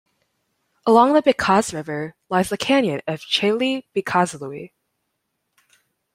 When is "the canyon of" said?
2.49-3.19